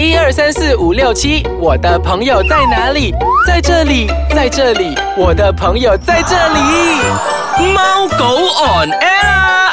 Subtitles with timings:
[0.00, 3.12] 一二三四五六七，我的朋友在哪里？
[3.46, 7.74] 在这里，在这里，我的朋友在这里。
[7.74, 9.70] 猫狗 on air 啊。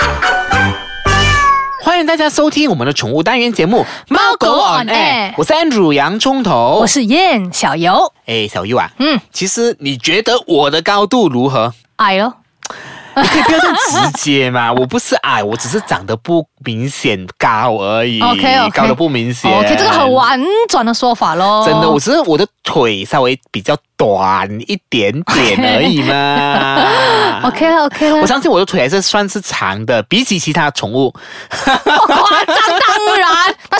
[1.81, 11.73] 欢迎大家收听我们的宠物单元节目《猫狗 on air 我是 Andrew 洋葱头，我是燕小游，哎小游啊，嗯，其实你觉得我的高度如何？
[11.95, 12.33] 矮了。
[13.21, 19.51] 你可以不要这么直接嘛，我不是矮，我只是长得不明显高而已 OK，OK 高的不明显。
[19.51, 20.39] OK，这个很婉
[20.69, 21.63] 转的说法喽。
[21.65, 27.41] 真的，我只是我的腿稍微比较短一点点而已嘛。
[27.43, 28.17] OK 了 OK 了。
[28.17, 31.13] 我相信我的腿还是算是长的，比起其他宠物。
[31.49, 31.75] 夸
[32.45, 32.86] 张当然，但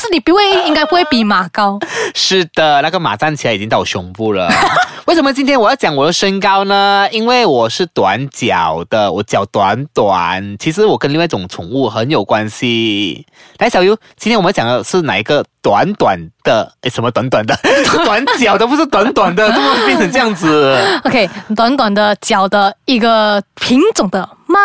[0.08, 1.78] 是你不会应该不会比马高。
[2.16, 4.50] 是的，那个马站起来已经到我胸部了。
[5.06, 7.08] 为什么今天我要讲我的身高呢？
[7.12, 10.58] 因为我是短脚的，我脚短短。
[10.58, 13.26] 其实我跟另外一种宠物很有关系。
[13.60, 16.72] 来，小优，今天我们讲的是哪一个短短的？
[16.82, 17.58] 诶，什么短短的？
[18.06, 20.78] 短脚的不是短短的，怎么会变成这样子？
[21.04, 24.58] OK，短短的脚的一个品种的猫，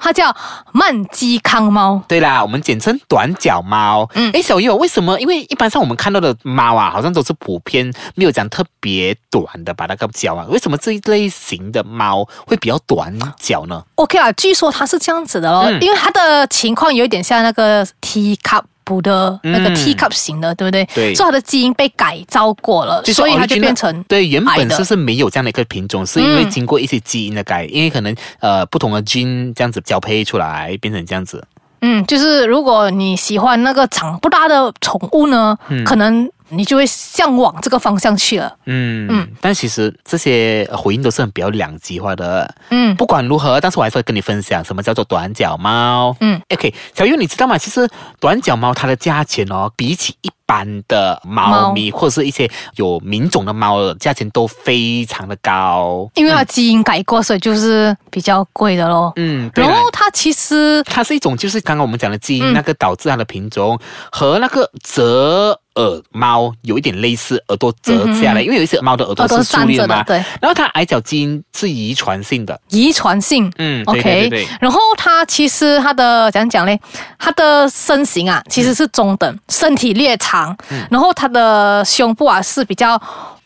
[0.00, 0.34] 它叫
[0.72, 2.02] 曼基康猫。
[2.08, 4.08] 对啦，我们简称短脚猫。
[4.14, 5.18] 嗯，哎，小友，为什么？
[5.20, 18.62] 因为一般上我们看到的猫啊，好像都是普遍没有讲特别短的把，那个脚啊，为什么这一类型的猫会比较短脚呢？OK 啦，据说它是这样子的哦，嗯因为它的情况有一点像那个 T cup。
[18.88, 20.88] 补的那个嗯 T cup 型的，对不对？
[20.94, 21.14] 对。
[21.14, 26.50] 所以它的基因被改造过了，就是所以它就变成对原本是是没有这样的一个品种，是因为嗯。
[26.50, 31.44] 经过一些基因的改，因为可能呃不同的基因这样子交配出来变成这样子。
[31.82, 38.56] 嗯，就是如果你喜欢那个长不大的宠物呢，可能你就会向往这个方向去了。
[38.66, 42.54] 嗯嗯嗯，但其实这些回应都是很比较两极化的。
[42.70, 46.16] 嗯不管如何，但是我还是会跟你分享什么叫做短脚猫。
[46.20, 47.56] 嗯，OK，小优，你知道吗？
[47.58, 47.88] 其实
[48.18, 56.10] 短脚猫它的价钱哦，比起一般的猫咪或者是一些有品种的猫的价钱都非常的高。
[56.14, 59.12] 因为它基因改过，所以就是比较贵的咯。
[59.16, 63.78] 嗯，然后它其实它是一种，就是刚刚我们讲的基因，嗯那个导致它的品种
[64.10, 69.86] 和那个折耳猫有一点类似，耳朵折下来，因为有一些猫的耳朵是竖立的。
[70.06, 73.52] 对，然后它矮脚基因是遗传性的，遗传性。
[73.58, 76.78] 嗯，对 OK，对对对，然后它其实它的怎样讲嘞？
[77.18, 80.37] 它的身形啊，其实是中等，身体略长，
[80.70, 80.86] 嗯。
[80.90, 83.00] 然后它的胸部啊是比较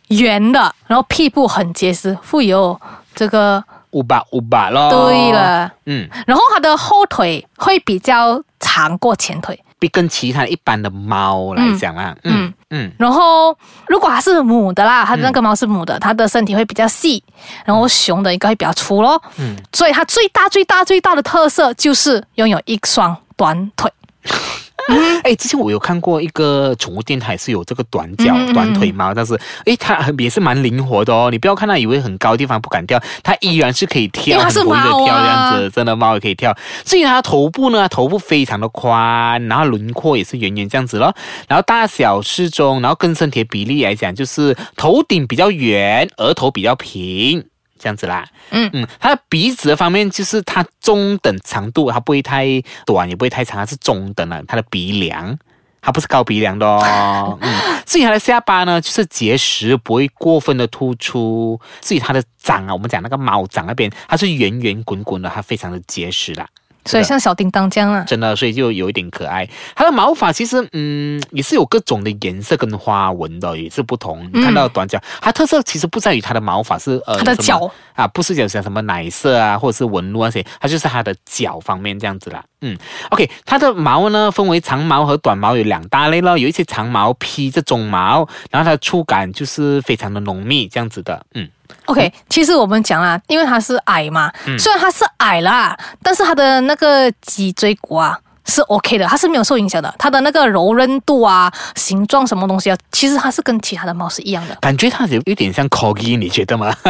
[0.08, 2.78] 圆的，然后屁股很结实，富有
[3.14, 4.91] 这个五把五把咯。
[4.91, 9.58] 对，了，嗯，然后它的后腿会比较长过前腿。
[9.78, 12.53] 比跟其他一般的猫来讲啊，嗯。
[12.70, 13.54] 嗯然后，
[13.88, 17.22] 如果它是母的啦，它的那个猫是母的，它的身体会比较细，
[17.64, 19.20] 然后雄的应该会比较粗咯。
[19.38, 23.92] 嗯嗯，所以它最大、最大、最大的特色就是拥有一双短腿。
[25.22, 31.28] 哎，之前我有看过一个宠物店，它也是有这个短脚、嗯嗯嗯短腿猫，但是哎，它很也是蛮灵活的哦。
[31.31, 36.56] 你不要看它以为很高的地方不敢跳，它依然是可以跳，很活跃的跳这样子，真的猫也可以跳。
[36.84, 41.15] 至于它头部呢，头部非常的宽，然后轮廓也是圆圆这样子咯，
[41.48, 47.44] 然后大小适中，然后跟身体的比例来讲，就是头顶比较圆，额头比较平。
[47.82, 52.47] 这样子啦，嗯嗯，它的鼻子的方面就是它中等长度，它不会太
[52.87, 54.41] 短，也不会太长，它是中等的。
[54.47, 55.37] 它的鼻梁，
[55.81, 57.37] 它不是高鼻梁的哦。
[57.42, 57.53] 嗯，
[57.84, 61.60] 至于它的下巴呢，就是结实，不会过分的突出。
[61.81, 66.47] 至于它的掌啊，我们讲那个猫掌那边，它是圆圆滚滚的，它非常的结实啦。
[66.84, 69.48] 所以像小叮当这样啊，真的，所以就有一点可爱。
[69.75, 74.28] 它的毛发其实，嗯，也是有各种的颜色跟花纹的，也是不同。
[74.32, 82.42] 你看到短脚，它特色其实不在于它的毛发是呃它的脚啊，不是讲像什么奶色啊，或者是纹路那些，它就是它的脚方面这样子啦。
[82.62, 82.76] 嗯
[83.10, 91.25] ，OK，它的毛呢分为长毛和短毛有两大类咯，有一些长毛披着中毛，然后它的触感就是非常的浓密这样子的。
[91.34, 91.48] 嗯，
[91.87, 99.94] OK，其实我们讲啦，因为它是矮嘛，嗯虽然它是矮啦，但是它的那个脊椎骨啊是 OK 的，它是没有受影响的。
[99.99, 104.54] 它的那个柔韧度啊、形状什么东西啊，其实它是跟其他的猫是一样的。
[104.60, 106.74] 感觉它有有点像 corgi，你觉得吗？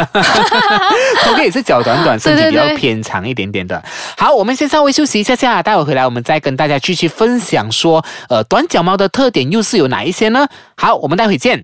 [1.22, 3.82] corgi 也是脚短短， 身体比较偏长一点点的。
[4.16, 10.48] 好，我们先稍微休息一下下，待会回来我们再跟大家继续分享说，呃，短脚猫的特点又是有哪一些呢？
[10.76, 11.62] 好，我们待会见。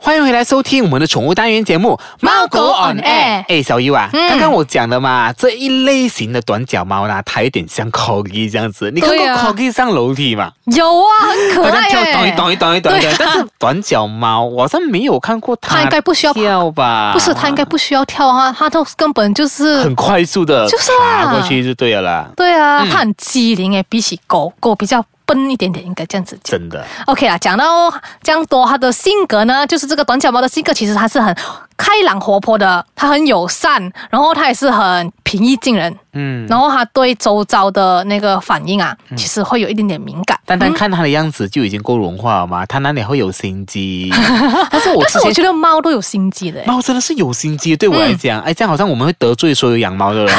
[0.00, 1.90] 欢迎回来收听我们的宠物单元节目
[2.20, 8.92] 《猫狗 on air 哎，小优啊，嗯刚刚我讲的嘛，这一类型的短脚猫呢，它有点像 corgi 这样子。
[8.92, 10.52] 你看过对啊 corgi 上楼梯吗？
[10.66, 12.34] 有啊，很可好像爱跳咚一耶。
[12.36, 17.10] 咚一咚一咚一咚对啊，但是短脚猫我好像没有看过它，它应该不需要跳吧？
[17.12, 22.28] 不是，它应该不需要跳啊，它都根本就是很快速的就是啊爬过去就对了啦。
[22.36, 26.58] 对啊，嗯它很机灵诶，比起狗，狗比较笨一点点，应该这样子讲。
[26.58, 27.92] 真的，OK 啦，讲到
[28.22, 31.36] 这样多，他的性格呢，就是这个短脚猫的性格，其实他是很
[31.78, 33.80] 开朗活泼的，他很友善，
[34.10, 36.44] 然后他也是很平易近人，嗯。
[36.48, 40.38] 然后他对周遭的那个反应啊，其实会有一点点敏感。
[40.44, 44.10] 单单看他的样子就已经够融化了嘛，他哪里会有心机？
[44.70, 50.34] 但是我但是我觉得猫都有心机的欸，猫真的是有心机，对我来讲，哎，这样好像我们会得罪所有养猫的人。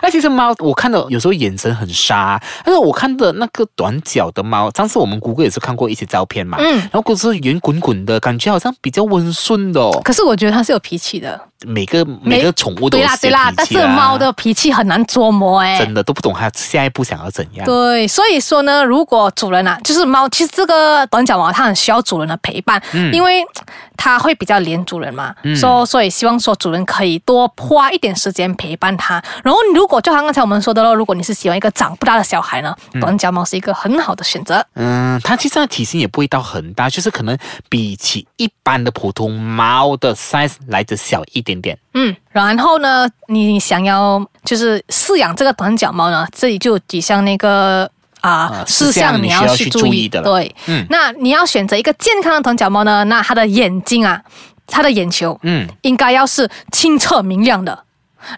[0.00, 9.97] 那 其实猫，我看到有时候眼神很杀，但是我看的那个短脚的猫，上次我们谷歌也是看过一些照片嘛，嗯然后都是圆滚滚的，感觉好像比较温顺的哦。
[10.02, 11.47] 可是我觉得他是有脾气的。
[11.66, 15.78] 每个每个宠物都对啦对啦，但是猫的脾气很难捉摸哎。
[15.78, 17.66] 真的都不懂它下一步想要怎样。
[17.66, 22.80] 对，所以说呢，如果主人啊，就是猫，其实这个短脚猫它很需要主人的陪伴，
[23.12, 23.44] 因为
[23.96, 29.22] 它会比较黏主人嘛，所、所以希望说主人可以多花一点时间陪伴它。
[29.42, 34.64] 然后如果就像刚才我们说的咯，如果你是喜欢一个长不大的小孩呢，短脚猫是一个很好的选择。
[34.74, 37.36] 嗯，它其实它体型也不会到很大，就是可能
[37.68, 41.78] 比起一般的普通猫的 size 来的小一点点点。
[41.94, 47.90] 嗯，然后呢，你想要就是饲养这个短脚猫呢，这里就有几项那个。
[48.20, 54.20] 啊啊，事事项项你要去注意的对，嗯那你要选择一个健康的短脚猫呢，那它的眼睛啊，
[54.66, 57.84] 它的眼球，嗯，应该要是清澈明亮的。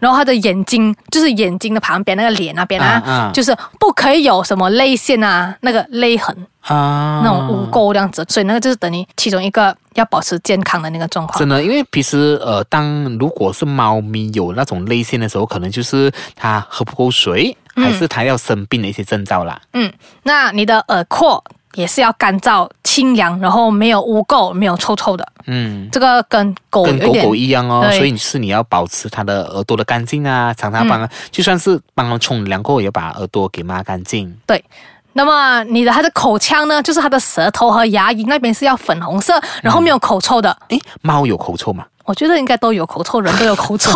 [0.01, 11.39] 然后他的眼睛就是眼睛的旁边那个脸那边啊，啊啊就是不可以有什么泪腺啊，那个泪痕、啊，那种污垢这样子，所以那个就是等于其中一个要保持健康的那个状况。
[11.39, 19.61] 真的，因为平时呃，当如果是猫咪有那种泪腺的时候，可能就是它喝不够水，还是它要生病的一些征兆啦。
[19.73, 19.93] 嗯，
[20.23, 21.43] 那你的耳廓
[21.75, 25.25] 也是要干燥、清凉，然后没有污垢、没有臭臭的。
[25.47, 34.37] 嗯，这个跟狗跟狗狗一样哦，所以是你要保持它的耳朵的干净啊，常常帮它，就算是帮它冲凉过后，也要把耳朵给抹干净。
[34.45, 34.65] 对。
[35.13, 40.57] 那么你的它的口腔呢，就是它的舌头和牙龈那边是要粉红色，然后没有口臭的。
[40.69, 41.85] 诶，猫有口臭吗？
[42.05, 43.93] 我觉得应该都有口臭，人都有口臭。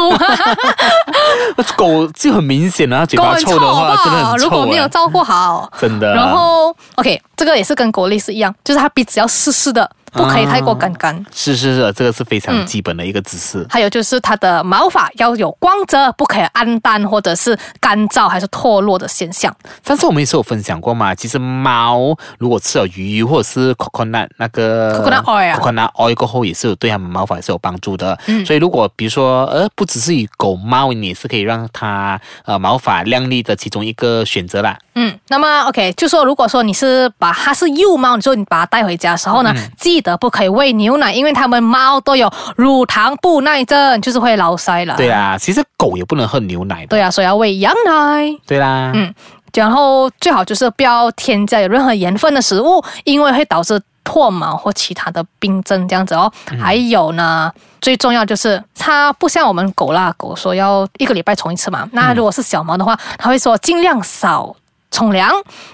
[1.76, 3.96] 狗就很明显啊，嘴巴臭的话？
[4.04, 6.14] 真的很臭、如果没有哎照顾好，真的。
[6.14, 11.14] 然后 OK，这个也是跟狗类似一样，就是它鼻子要湿湿的，不可以太过干干。
[11.32, 13.66] 是是是，这个是非常嗯基本的一个知识。
[13.68, 19.54] 还有就是它的毛发要有光泽，不可以暗淡或者是干燥还是脱落的现象。
[19.86, 28.18] 上次我们也是有分享过嘛，其实猫如果吃了鱼或者是 coconut 那个 Coconut oil 啊 coconut oil 过后，也是有对它们毛发也是有帮助的。
[28.26, 34.78] 嗯所以如果比如说呃，不只是以狗猫，你也是可以让它呃毛发亮丽的其中一个选择啦。
[34.94, 44.94] 嗯，那么 OK，就说如果说你是把它是幼猫，你说你把它带回家的时候呢，嗯记得不可以喂牛奶，因为它们猫都有乳糖不耐症，就是会老塞了。
[44.96, 46.86] 对啊，其实狗也不能喝牛奶的。
[46.86, 48.38] 对啊，所以要喂羊奶。
[48.46, 49.12] 对啦，嗯
[49.54, 56.30] 然后最好就是不要添加有任何盐分的食物，因为会导致脱毛或其他的病症这样子哦。
[56.60, 61.88] 还有呢，最重要就是它不像我们狗啦，狗说要一个礼拜冲一次嘛。
[61.92, 64.54] 那如果是小猫的话，它会说尽量少。
[64.94, 65.28] 冲凉，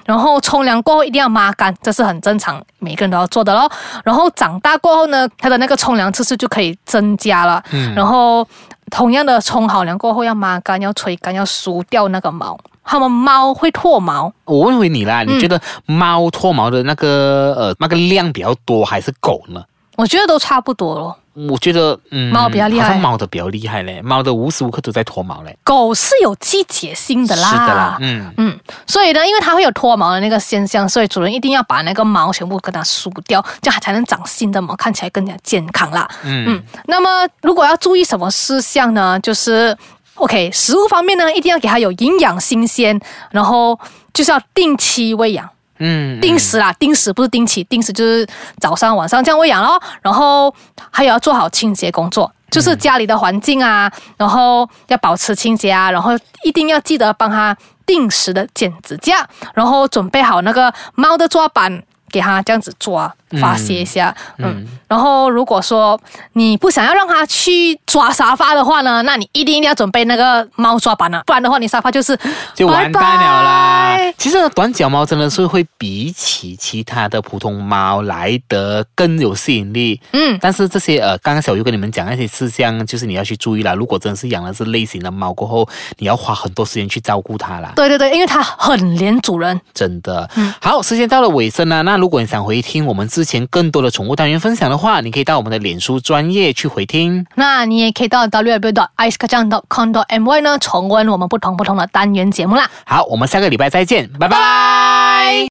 [0.07, 3.71] 然后冲凉过后一定要抹干，这是很正常，每个人都要做的咯。
[4.03, 7.63] 然后长大过后呢，它的那个冲凉次数就可以增加了。
[7.73, 8.47] 嗯然后
[8.91, 12.59] 同样的冲好凉过后要抹干，要吹干，要梳掉那个毛。
[12.83, 19.63] 他们猫会脱毛，我问回你啦，嗯你觉得猫脱毛的那个呃那个量比较多，还是狗呢？
[19.97, 21.17] 我觉得都差不多咯。
[21.33, 25.57] 我觉得，嗯，猫比较厉害好像猫的比较厉害嘞，猫的无时无刻都在脱毛嘞。
[25.63, 36.09] 狗是有季节性的啦，是的啦，嗯，嗯，所以呢，因为它会有脱毛的那个现象，所以主人一定要把那个毛全部跟它梳掉，这样它才能长新的毛，看起来更加健康啦。
[36.25, 39.19] 嗯那么如果要注意什么事项呢？
[39.21, 39.77] 就是
[40.15, 43.79] OK，食物方面呢，一定要给它有营养、新鲜，然后
[44.13, 45.49] 就是要定期喂养。
[45.81, 48.27] 嗯，定时啦，定时不是定期，定时就是
[48.59, 49.81] 早上晚上这样喂养咯。
[50.03, 50.55] 然后
[50.91, 56.13] 还有要做好清洁工作，就是家里的环境啊，然后要保持清洁啊，然后
[56.45, 61.83] 一定要记得帮它定时的剪指甲，然后准备好那个猫的抓板。
[62.11, 65.99] 给它这样子抓，发泄一下，嗯然后如果说
[66.33, 72.19] 你不想要让它去抓沙发的话呢，那你一定一定要准备那个猫抓板啊，不然的话你沙发就是
[72.55, 73.97] 就完蛋了啦。
[73.97, 80.00] 拜拜其实短脚猫真的是会比起其他的普通猫来得更有吸引力。
[80.12, 83.75] 嗯但是这些呃，刚刚小鱼跟你们讲那些事项，就是你要去注意啦。
[83.75, 87.73] 如果真的是养了这类型的猫过后，你要花很多时间去照顾它啦。
[87.76, 89.61] 对对对，因为它很黏主人。
[89.73, 91.83] 真的，嗯好，时间到了尾声了。
[91.83, 97.25] 那如果你想回听我们之前更多的宠物单元分享的话，你可以到我们的脸书专业去回听。
[97.37, 99.92] 那你也可以到 www.icekacang.com
[100.25, 102.69] my 呢重温我们不同不同的单元节目啦。
[102.85, 105.49] 好，我们下个礼拜再见，拜拜拜。